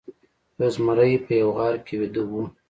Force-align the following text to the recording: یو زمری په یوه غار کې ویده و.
یو 0.57 0.69
زمری 0.75 1.13
په 1.25 1.31
یوه 1.41 1.53
غار 1.57 1.75
کې 1.85 1.93
ویده 1.99 2.21
و. 2.25 2.31